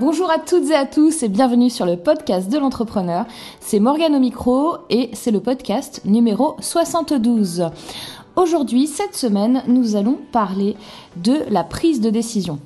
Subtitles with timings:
[0.00, 3.26] Bonjour à toutes et à tous et bienvenue sur le podcast de l'entrepreneur.
[3.58, 7.66] C'est Morgane au micro et c'est le podcast numéro 72.
[8.36, 10.76] Aujourd'hui, cette semaine, nous allons parler
[11.16, 12.60] de la prise de décision.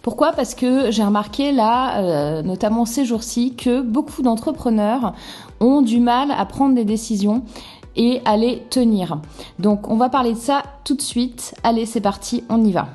[0.00, 0.30] Pourquoi?
[0.30, 5.12] Parce que j'ai remarqué là, euh, notamment ces jours-ci, que beaucoup d'entrepreneurs
[5.58, 7.42] ont du mal à prendre des décisions
[7.96, 9.18] et à les tenir.
[9.58, 11.52] Donc on va parler de ça tout de suite.
[11.64, 12.86] Allez, c'est parti, on y va.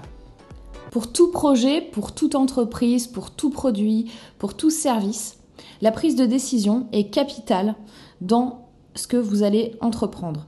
[0.92, 5.40] Pour tout projet, pour toute entreprise, pour tout produit, pour tout service,
[5.82, 7.76] la prise de décision est capitale
[8.20, 10.48] dans ce que vous allez entreprendre.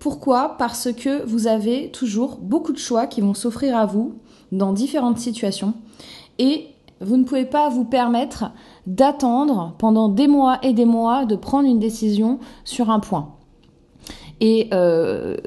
[0.00, 0.56] Pourquoi?
[0.58, 4.14] Parce que vous avez toujours beaucoup de choix qui vont s'offrir à vous
[4.50, 5.74] dans différentes situations
[6.40, 6.66] et
[7.00, 8.46] vous ne pouvez pas vous permettre
[8.88, 13.36] d'attendre pendant des mois et des mois de prendre une décision sur un point.
[14.44, 15.38] Et euh,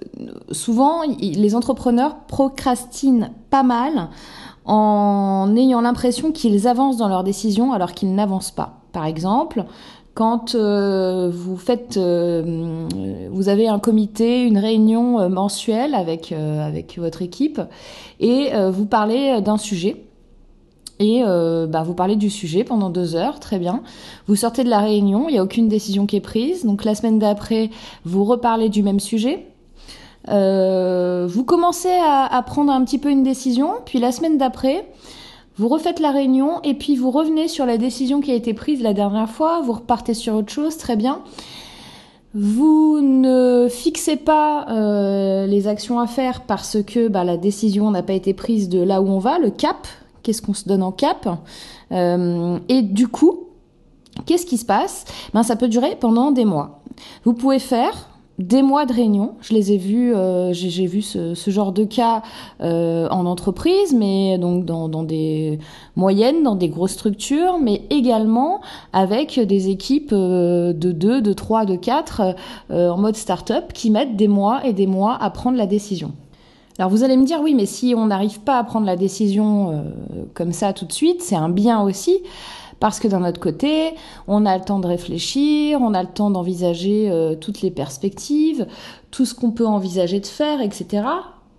[0.50, 4.10] souvent, les entrepreneurs procrastinent pas mal
[4.66, 8.80] en ayant l'impression qu'ils avancent dans leurs décisions alors qu'ils n'avancent pas.
[8.94, 9.66] Par exemple,
[10.16, 12.88] quand euh, vous faites, euh,
[13.30, 17.62] vous avez un comité, une réunion mensuelle avec avec votre équipe
[18.20, 20.07] et vous parlez d'un sujet
[21.00, 23.82] et euh, bah, vous parlez du sujet pendant deux heures, très bien.
[24.28, 26.66] Vous sortez de la réunion, il n'y a aucune décision qui est prise.
[26.66, 27.70] Donc la semaine d'après,
[28.06, 29.48] vous reparlez du même sujet.
[30.30, 34.88] Euh, vous commencez à, prendre un petit peu une décision, puis la semaine d'après,
[35.58, 38.82] vous refaites la réunion et puis vous revenez sur la décision qui a été prise
[38.82, 41.22] la dernière fois, vous repartez sur autre chose, très bien.
[42.34, 48.04] Vous ne fixez pas euh, les actions à faire parce que bah, la décision n'a
[48.04, 49.88] pas été prise de là où on va, le cap,
[50.28, 51.40] qu'est-ce qu'on se donne en cap.
[51.94, 53.48] Euh, et du coup,
[54.26, 55.06] qu'est-ce qui se passe?
[55.34, 56.82] Ben, Ça peut durer pendant des mois.
[57.24, 59.36] Vous pouvez faire des mois de réunion.
[59.40, 62.24] Je les ai vus, euh, j'ai vu ce, genre de cas
[62.60, 65.60] euh, en entreprise, mais donc dans, des
[65.96, 68.60] moyennes, dans des grosses structures, mais également
[68.92, 72.36] avec des équipes de 2, de 3, de 4
[72.70, 76.12] en mode start-up qui mettent des mois et des mois à prendre la décision.
[76.80, 79.72] Alors vous allez me dire, oui, mais si on n'arrive pas à prendre la décision
[79.72, 79.82] euh,
[80.34, 82.22] comme ça tout de suite, c'est un bien aussi.
[82.80, 83.96] Parce que d'un autre côté,
[84.28, 88.68] on a le temps de réfléchir, on a le temps d'envisager euh, toutes les perspectives,
[89.10, 91.04] tout ce qu'on peut envisager de faire, etc.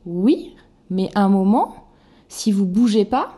[0.07, 0.55] Oui,
[0.91, 1.75] mais à un moment,
[2.29, 3.31] si vous bougez pas,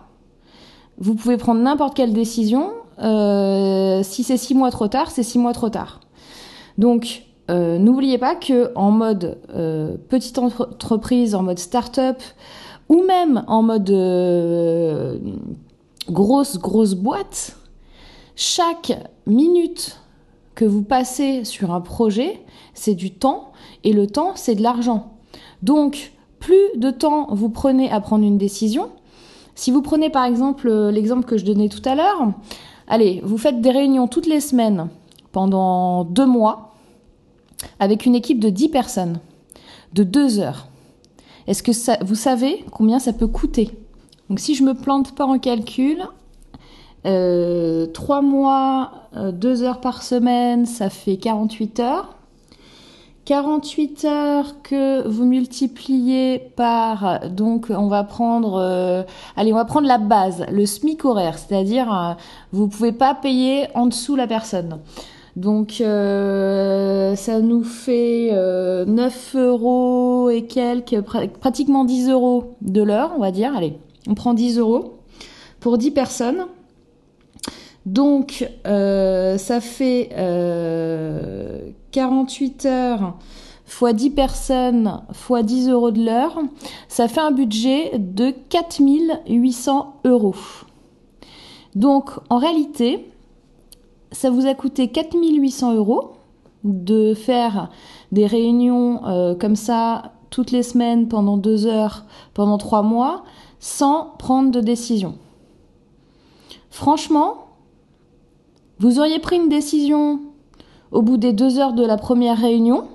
[0.99, 2.71] vous pouvez prendre n'importe quelle décision.
[2.99, 6.01] Euh, si c'est six mois trop tard, c'est six mois trop tard.
[6.77, 12.23] Donc, euh, n'oubliez pas que en mode euh, petite entreprise, en mode start-up,
[12.89, 15.19] ou même en mode euh,
[16.09, 17.57] grosse grosse boîte,
[18.37, 18.93] chaque
[19.27, 19.99] minute
[20.55, 22.41] que vous passez sur un projet,
[22.75, 23.53] c'est du temps
[23.83, 25.13] et le temps, c'est de l'argent.
[25.63, 28.91] Donc, plus de temps vous prenez à prendre une décision,
[29.57, 32.33] si vous prenez par exemple l'exemple que je donnais tout à l'heure,
[32.87, 34.89] allez, vous faites des réunions toutes les semaines
[35.33, 36.70] pendant deux mois,
[37.79, 39.21] avec une équipe de 10 personnes,
[39.93, 40.69] de 2 heures.
[41.47, 43.71] Est-ce que ça, vous savez combien ça peut coûter?
[44.29, 46.05] Donc si je me plante pas en calcul,
[47.07, 52.17] euh, 3 mois, 2 euh, heures par semaine, ça fait 48 heures.
[53.31, 59.05] 48 heures que vous multipliez par, donc on va prendre, euh,
[59.37, 62.13] allez, on va prendre la base, le SMIC horaire, c'est-à-dire euh,
[62.51, 64.81] vous pouvez pas payer en dessous la personne.
[65.37, 68.87] Donc euh, ça nous fait 9 euh,
[69.35, 71.01] euros et quelques,
[71.41, 73.55] pratiquement 10 euros de l'heure, on va dire.
[73.57, 74.99] Allez, on prend 10 euros
[75.61, 76.47] pour 10 personnes.
[77.87, 80.11] Donc euh, ça fait
[81.93, 83.17] 48 heures
[83.65, 86.39] fois 10 personnes fois 10 euros de l'heure.
[86.89, 90.35] Ça fait un budget de 4800 euros.
[91.77, 93.10] Donc en réalité,
[94.13, 96.13] ça vous a coûté 4800 euros
[96.65, 97.71] de faire
[98.13, 102.05] des réunions euh, comme ça toutes les semaines pendant deux heures,
[102.35, 103.25] pendant trois mois,
[103.59, 105.15] sans prendre de décision.
[106.71, 107.49] Franchement,
[108.79, 110.21] vous auriez pris une décision
[110.93, 112.89] au bout des deux heures de la première réunion,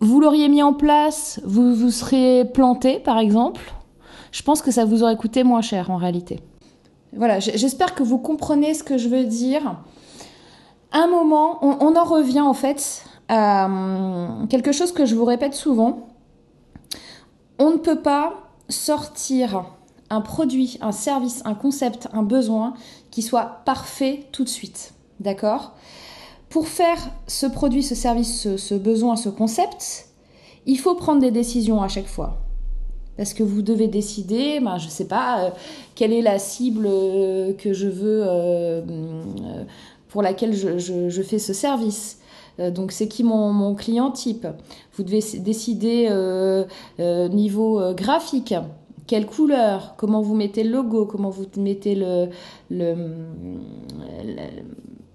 [0.00, 3.74] vous l'auriez mis en place, vous vous seriez planté par exemple,
[4.32, 6.40] je pense que ça vous aurait coûté moins cher en réalité.
[7.16, 9.76] Voilà, j'espère que vous comprenez ce que je veux dire.
[10.92, 15.54] Un moment, on, en revient en fait à hum, quelque chose que je vous répète
[15.54, 16.08] souvent.
[17.58, 19.64] On ne peut pas sortir
[20.08, 22.74] un produit, un service, un concept, un besoin
[23.10, 24.94] qui soit parfait tout de suite.
[25.20, 25.74] D'accord?
[26.48, 30.06] Pour faire ce produit, ce service, ce besoin, ce concept,
[30.66, 32.39] il faut prendre des décisions à chaque fois.
[33.16, 35.50] Parce que vous devez décider, ben, je ne sais pas, euh,
[35.94, 38.80] quelle est la cible euh, que je veux, euh,
[40.08, 42.16] pour laquelle je, fais ce service?
[42.74, 44.46] donc c'est qui mon, client type?
[44.94, 46.10] Vous devez décider
[46.98, 48.54] niveau graphique,
[49.06, 51.94] quelle couleur, comment vous mettez le logo, comment vous mettez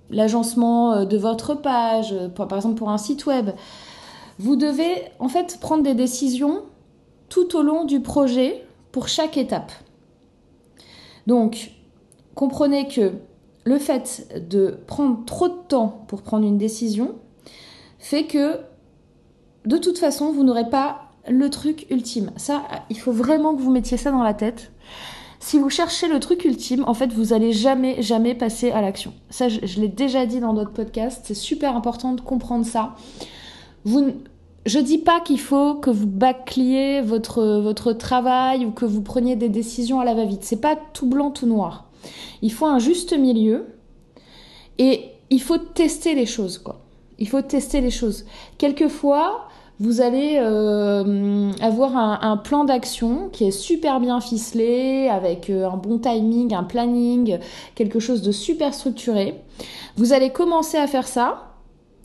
[0.09, 3.51] l'agencement de votre page, par exemple pour un site web.
[4.39, 6.63] Vous devez en fait prendre des décisions
[7.29, 9.71] tout au long du projet pour chaque étape.
[11.27, 11.71] Donc,
[12.35, 13.13] comprenez que
[13.63, 17.15] le fait de prendre trop de temps pour prendre une décision
[17.97, 18.59] fait que
[19.65, 22.31] de toute façon, vous n'aurez pas le truc ultime.
[22.37, 24.71] Ça, il faut vraiment que vous mettiez ça dans la tête.
[25.39, 29.13] Si vous cherchez le truc ultime, en fait, vous allez jamais, jamais passer à l'action.
[29.29, 31.25] Ça, je, l'ai déjà dit dans d'autres podcasts.
[31.25, 32.95] C'est super important de comprendre ça.
[33.83, 34.13] Vous,
[34.65, 39.35] je dis pas qu'il faut que vous bâcliez votre, votre travail ou que vous preniez
[39.35, 40.43] des décisions à la va-vite.
[40.43, 41.85] C'est pas tout blanc, tout noir.
[42.41, 43.67] Il faut un juste milieu
[44.77, 46.81] et il faut tester les choses, quoi.
[47.17, 48.25] Il faut tester les choses.
[48.57, 49.47] Quelquefois,
[49.79, 55.69] vous allez euh, avoir un, un plan d'action qui est super bien ficelé, avec euh,
[55.69, 57.39] un bon timing, un planning,
[57.75, 59.35] quelque chose de super structuré.
[59.95, 61.54] Vous allez commencer à faire ça,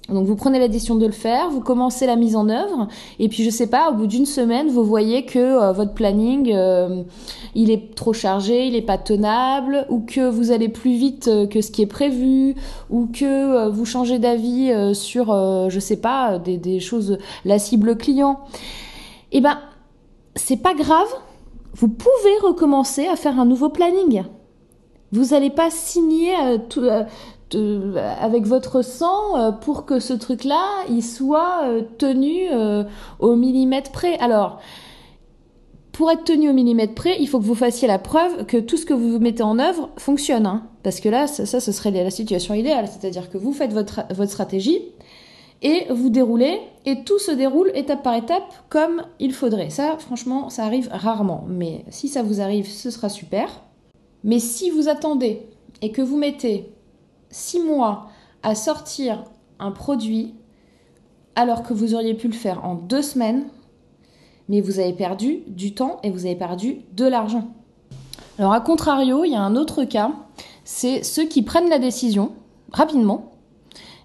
[0.09, 2.89] donc vous prenez la décision de le faire, vous commencez la mise en œuvre,
[3.19, 6.53] et puis je sais pas, au bout d'une semaine, vous voyez que euh, votre planning,
[6.53, 7.03] euh,
[7.55, 11.47] il est trop chargé, il est pas tenable, ou que vous allez plus vite euh,
[11.47, 12.57] que ce qui est prévu,
[12.89, 15.27] ou que vous changez d'avis sur,
[15.69, 18.41] je sais pas, des, choses, la cible client.
[19.33, 19.59] Eh ben,
[20.35, 21.09] c'est pas grave,
[21.75, 24.25] vous pouvez recommencer à faire un nouveau planning.
[25.13, 26.33] Vous n'allez pas signer
[26.69, 26.83] tout,
[27.55, 32.85] avec votre sang euh, pour que ce truc-là, il soit euh, tenu euh,
[33.19, 34.19] au millimètre près.
[34.19, 34.61] Alors,
[35.93, 38.77] pour être tenu au millimètre près, il faut que vous fassiez la preuve que tout
[38.77, 40.47] ce que vous mettez en œuvre fonctionne.
[40.47, 40.69] Hein.
[40.83, 42.89] Parce que là, ça, ce serait la situation idéale.
[42.89, 44.81] C'est-à-dire que vous faites votre, votre stratégie
[45.63, 49.69] et vous déroulez et tout se déroule étape par étape comme il faudrait.
[49.69, 51.45] Ça, franchement, ça arrive rarement.
[51.49, 53.63] Mais si ça vous arrive, ce sera super.
[54.25, 55.43] Mais si vous attendez
[55.83, 56.73] et que vous mettez
[57.31, 58.09] six mois
[58.43, 59.25] à sortir
[59.59, 60.35] un produit
[61.37, 63.45] alors que vous auriez pu le faire en deux semaines,
[64.49, 67.49] mais vous avez perdu du temps et vous avez perdu de l'argent.
[68.39, 70.13] Alors à contrario, il y a un autre cas,
[70.65, 72.33] c'est ceux qui prennent la décision
[72.73, 73.33] rapidement,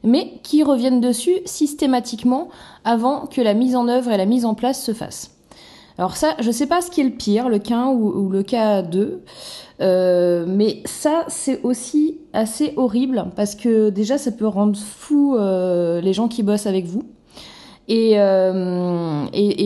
[0.03, 2.49] mais qui reviennent dessus systématiquement
[2.83, 5.34] avant que la mise en œuvre et la mise en place se fassent.
[5.97, 8.29] Alors ça, je ne sais pas ce qui est le pire, le cas 1 ou,
[8.29, 9.21] le cas 2.
[9.81, 16.01] Euh, mais ça, c'est aussi assez horrible parce que déjà, ça peut rendre fou euh,
[16.01, 17.03] les gens qui bossent avec vous.
[17.87, 19.25] Et, euh,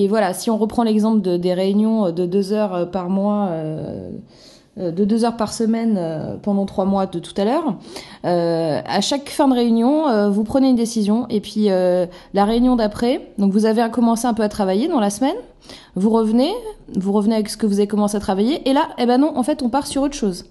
[0.09, 3.49] voilà, si on reprend l'exemple de, des réunions de deux heures par mois,
[4.77, 7.75] de deux heures par semaine euh, pendant trois mois de tout à l'heure,
[8.25, 13.31] euh, à chaque fin de réunion, vous prenez une décision et puis la réunion d'après,
[13.37, 15.35] donc vous avez commencé un peu à travailler dans la semaine,
[15.95, 16.53] vous revenez,
[16.95, 19.37] vous revenez avec ce que vous avez commencé à travailler, et là, eh ben non,
[19.37, 20.45] en fait, on part sur autre chose.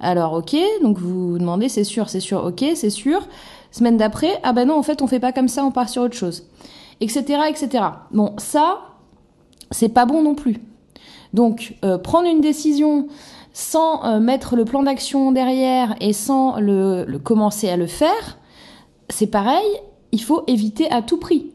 [0.00, 3.26] Alors, ok, donc vous vous demandez, c'est sûr, c'est sûr, ok, c'est sûr.
[3.70, 6.02] Semaine d'après, ah ben non, en fait, on fait pas comme ça, on part sur
[6.02, 6.44] autre chose.
[7.00, 7.84] Etc., etc.
[8.10, 8.80] Bon, ça,
[9.70, 10.60] c'est pas bon non plus.
[11.32, 13.06] Donc, euh, prendre une décision
[13.52, 18.38] sans euh, mettre le plan d'action derrière et sans le commencer à le faire,
[19.08, 19.66] c'est pareil,
[20.12, 21.52] il faut éviter à tout prix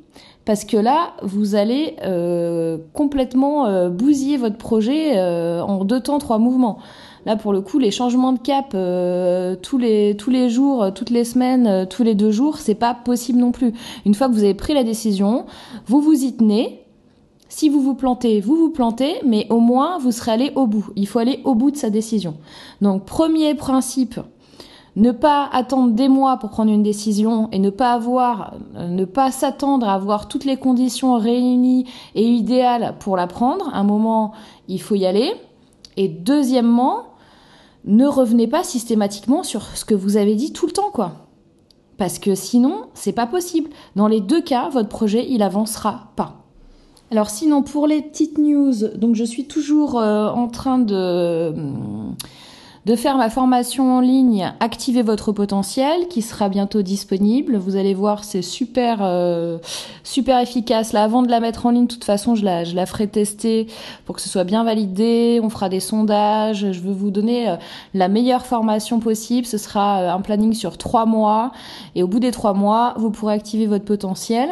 [0.47, 6.19] parce que là, vous allez euh, complètement euh, bousiller votre projet euh, en deux temps,
[6.19, 6.79] trois mouvements.
[7.25, 8.69] Là, pour le coup, les changements de cap
[9.61, 13.39] tous les tous les jours, toutes les semaines, tous les deux jours, c'est pas possible
[13.39, 13.73] non plus.
[14.05, 15.45] Une fois que vous avez pris la décision,
[15.85, 16.86] vous vous y tenez.
[17.49, 20.89] Si vous vous plantez, vous vous plantez, mais au moins vous serez allé au bout.
[20.95, 22.35] Il faut aller au bout de sa décision.
[22.81, 24.19] Donc, premier principe
[24.97, 29.05] ne pas attendre des mois pour prendre une décision et ne pas avoir, euh, ne
[29.05, 31.85] pas s'attendre à avoir toutes les conditions réunies
[32.15, 33.69] et idéales pour la prendre.
[33.73, 34.33] Un moment,
[34.67, 35.31] il faut y aller.
[35.97, 37.09] Et deuxièmement,
[37.85, 41.27] ne revenez pas systématiquement sur ce que vous avez dit tout le temps, quoi.
[41.97, 43.69] Parce que sinon, c'est pas possible.
[43.95, 46.46] Dans les deux cas, votre projet, il avancera pas.
[47.09, 51.53] Alors sinon, pour les petites news, donc je suis toujours euh, en train de
[52.87, 57.57] de faire ma formation en ligne Activez votre potentiel qui sera bientôt disponible.
[57.57, 59.57] Vous allez voir, c'est super euh,
[60.05, 60.93] super efficace.
[60.93, 63.07] Là, avant de la mettre en ligne, de toute façon, je la, je la ferai
[63.07, 63.67] tester
[64.05, 65.41] pour que ce soit bien validé.
[65.43, 66.71] On fera des sondages.
[66.71, 67.55] Je veux vous donner euh,
[67.93, 69.45] la meilleure formation possible.
[69.45, 71.51] Ce sera euh, un planning sur trois mois.
[71.95, 74.49] Et au bout des trois mois, vous pourrez activer votre potentiel.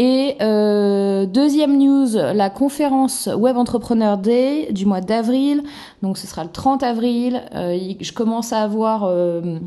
[0.00, 5.64] Et euh, deuxième news, la conférence Web Entrepreneur Day du mois d'avril.
[6.02, 7.42] Donc ce sera le 30 avril.
[7.56, 9.58] Euh, je commence à avoir euh,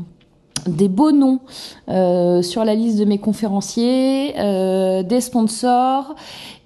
[0.66, 1.40] des beaux noms
[1.86, 6.14] sur la liste de mes conférenciers, des sponsors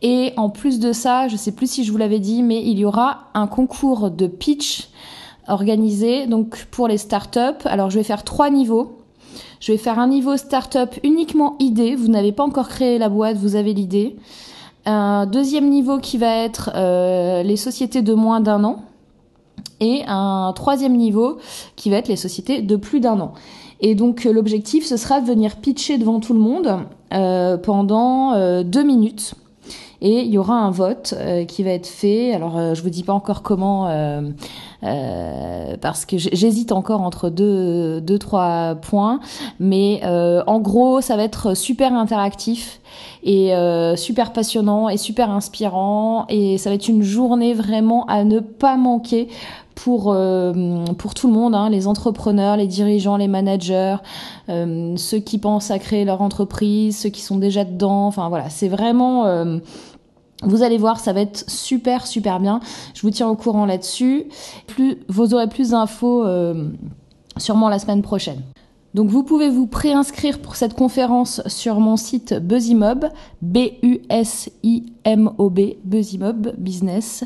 [0.01, 2.79] et en plus de ça, je sais plus si je vous l'avais dit, mais il
[2.79, 4.91] y aura un concours de pitch
[5.49, 7.65] organisé donc pour les startups.
[7.65, 8.99] Alors je vais faire trois niveaux.
[9.61, 11.95] Je vais faire un niveau startup uniquement idée.
[11.95, 14.17] Vous n'avez pas encore créé la boîte, vous avez l'idée.
[14.85, 18.77] Un deuxième niveau qui va être euh, les sociétés de moins d'un an.
[19.81, 21.39] Et un troisième niveau
[21.75, 23.33] qui va être les sociétés de plus d'un an.
[23.81, 26.79] Et donc l'objectif, ce sera de venir pitcher devant tout le monde
[27.13, 29.35] euh, pendant euh, deux minutes.
[30.01, 32.35] Et il y aura un vote euh, qui va être fait.
[32.35, 34.23] Alors, euh, je vous dis pas encore comment, euh,
[34.83, 35.46] euh,
[35.81, 39.21] parce que j'hésite encore entre deux, deux, trois points.
[39.61, 42.81] Mais en gros, ça va être super interactif
[43.23, 43.53] et
[43.97, 46.27] super passionnant et super inspirant.
[46.29, 49.29] Et ça va être une journée vraiment à ne pas manquer
[49.77, 53.97] pour, euh, pour tout le monde, hein, les entrepreneurs, les dirigeants, les managers,
[54.49, 58.07] euh, ceux qui pensent à créer leur entreprise, ceux qui sont déjà dedans.
[58.07, 59.27] Enfin voilà, c'est vraiment...
[59.27, 59.59] Euh,
[60.43, 62.61] vous allez voir, ça va être super super bien.
[62.95, 64.25] Je vous tiens au courant là-dessus.
[65.09, 66.27] Vous aurez plus d'infos
[67.39, 68.43] sûrement la semaine prochaine.
[68.95, 73.11] Donc vous pouvez vous préinscrire pour cette conférence sur mon site BuzzyMob,
[73.43, 74.01] B-U-S-I-M-O-B,
[75.85, 77.25] BuzzyMob Business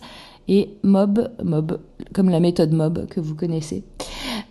[0.50, 1.78] et Mob, Mob,
[2.12, 3.85] comme la méthode Mob que vous connaissez.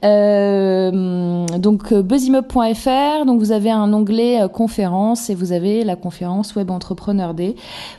[0.06, 5.98] Euh, donc euh, buzzymob.fr, donc vous avez un onglet euh, conférence et vous avez la
[5.98, 7.56] conférence Web Entrepreneur Day.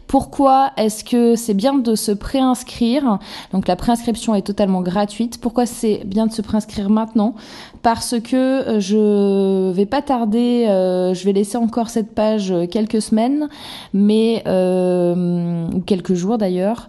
[0.06, 3.18] Pourquoi est-ce que c'est bien de se préinscrire?
[3.52, 5.38] Donc la préinscription est totalement gratuite.
[5.42, 7.34] Pourquoi c'est bien de se préinscrire maintenant?
[7.82, 13.48] Parce que je vais pas tarder, je vais laisser encore cette page quelques semaines,
[13.92, 16.88] mais ou quelques jours d'ailleurs.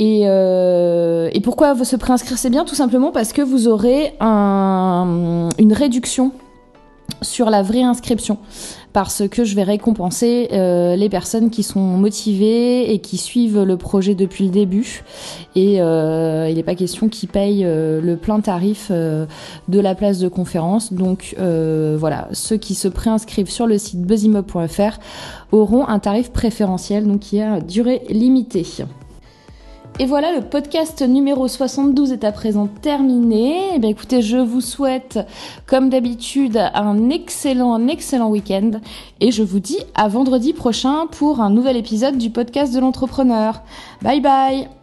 [0.00, 5.50] Et, euh, et pourquoi se préinscrire C'est bien tout simplement parce que vous aurez un,
[5.58, 6.32] une réduction
[7.20, 8.38] sur la vraie inscription
[8.94, 13.76] parce que je vais récompenser euh, les personnes qui sont motivées et qui suivent le
[13.76, 15.04] projet depuis le début.
[15.54, 19.28] Et euh, il n'est pas question qu'ils payent le plein tarif de
[19.68, 20.94] la place de conférence.
[20.94, 24.98] Donc voilà, ceux qui se préinscrivent sur le site buzzymob.fr
[25.52, 28.64] auront un tarif préférentiel, donc qui a durée limitée.
[30.00, 33.60] Et voilà, le podcast numéro 72 est à présent terminé.
[33.76, 35.18] Eh écoutez, je vous souhaite,
[35.66, 38.80] comme d'habitude, un excellent, un excellent week-end.
[39.20, 43.60] Et je vous dis à vendredi prochain pour un nouvel épisode du podcast de l'entrepreneur.
[44.00, 44.79] Bye bye